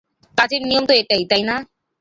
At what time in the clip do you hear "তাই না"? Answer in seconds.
1.31-1.55